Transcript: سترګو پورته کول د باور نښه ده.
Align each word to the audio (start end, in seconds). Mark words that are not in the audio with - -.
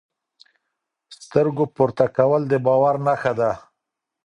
سترګو 1.17 1.65
پورته 1.75 2.05
کول 2.17 2.41
د 2.47 2.53
باور 2.65 2.95
نښه 3.05 3.33
ده. 3.39 3.51